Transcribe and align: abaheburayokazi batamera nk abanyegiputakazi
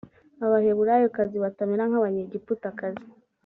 abaheburayokazi 0.45 1.37
batamera 1.43 1.83
nk 1.89 1.95
abanyegiputakazi 1.99 3.05